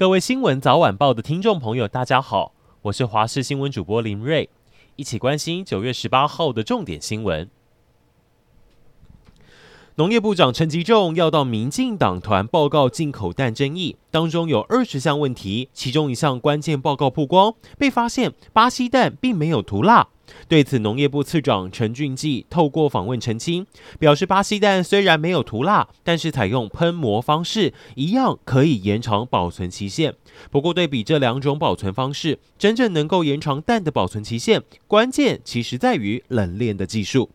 [0.00, 4.48] 各位新闻早晚报的听众朋友，大家好，我是华视新闻主播林睿，
[4.96, 7.50] 一起关心九月十八号的重点新闻。
[9.96, 20.08] 农业部长陈吉仲要到民进党团报告进口蛋争议，当中有二十项问题，其中一项关键报告曝光，被发现巴西蛋并没有涂蜡。
[20.48, 23.66] 对此，农业部次长陈俊记透过访问澄清，
[23.98, 30.14] 表示巴西蛋虽然没有涂蜡，但是采用喷膜方式，一样可以延长保存期限。
[30.50, 37.30] 不过，对比这两种保存方式，真正能够延长蛋的保存期限，关键其实在于冷链的技术。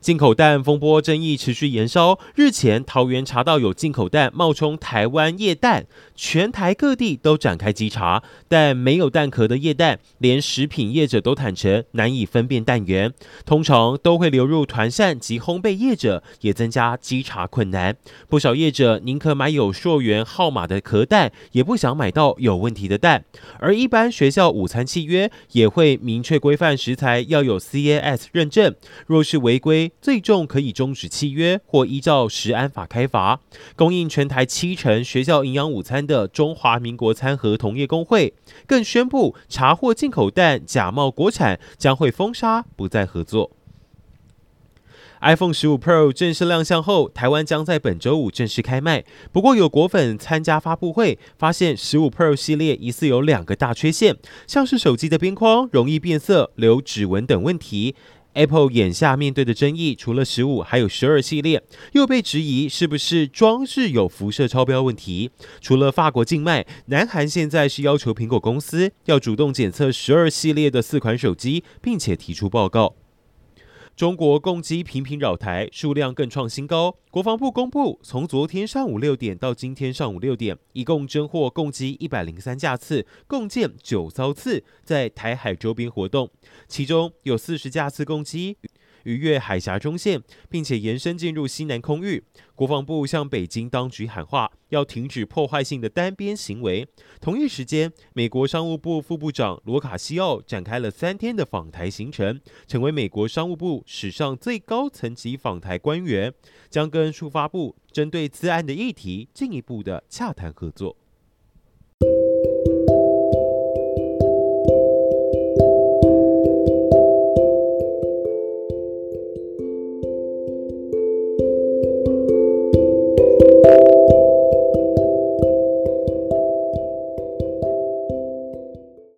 [0.00, 2.18] 进口蛋风波争议持续延烧。
[2.34, 5.84] 日前，桃园查到有进口蛋冒充台湾液蛋，
[6.16, 13.12] 全台各地都展开稽查，但没有蛋壳的液蛋，连食品业者都坦承难以分辨蛋源，
[13.44, 17.94] 通常都会流入团扇及烘焙业者，也增加稽查困难。
[18.26, 23.26] 不少业者宁可买有溯源号码的壳蛋，也不想买到有问题的蛋。
[23.58, 28.74] 而一般学校午餐契约也会明确规范食材要有 CAS 认证，
[29.06, 33.40] 若是违规，最重可以终止契约或依照食安法开罚。
[33.76, 38.34] 供应全台七成学校营养午餐的中华民国餐盒同业工会
[38.66, 43.50] 更宣布，查获进口蛋假冒国产，将会封杀，不再合作。
[45.20, 49.04] iPhone 15 Pro 正式亮相后，台湾将在本周五正式开卖。
[49.32, 57.94] 不过，有果粉参加发布会，发现15 Pro 系列疑似有两个大缺陷，像是手机的边框容易变色、留指纹等问题。
[58.32, 65.30] Apple 眼下面对的争议，除了十五，还有十二系列，又被质疑是不是装置有辐射超标问题。
[65.60, 72.94] 除了法国禁卖，南韩现在是要求苹果公司要主动检测十二系列的四款手机，并且提出报告。
[74.00, 76.96] 中国共机频频扰台，数量更创新高。
[77.10, 86.30] 国防部公布，从昨天上午六点到今天上午六点，一共侦获共机一百零三架次，共建九遭次在台海周边活动，
[86.66, 88.56] 其中有四十架次共机。
[89.04, 92.24] 逾越海峡中线，并且延伸进入西南空域。
[92.54, 96.86] 国防部向北京当局喊话，要停止破坏性的单边行为。
[97.20, 106.34] 同一时间，美国商务部副部长罗卡西奥展开了三天的访台行程，成为美国商务部史上最高层级访台官员，
[106.68, 110.96] 将跟触发部针对此案的议题进一步的洽谈合作。